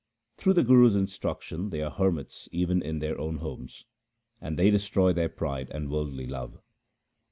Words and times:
Through 0.35 0.53
the 0.53 0.63
Guru's 0.63 0.95
instruction 0.95 1.69
they 1.69 1.79
are 1.83 1.91
hermits 1.91 2.49
even 2.51 2.81
in 2.81 2.97
their 2.97 3.21
own 3.21 3.37
homes, 3.37 3.85
and 4.41 4.57
they 4.57 4.71
destroy 4.71 5.13
their 5.13 5.29
pride 5.29 5.69
and 5.69 5.91
worldly 5.91 6.25
love. 6.25 6.59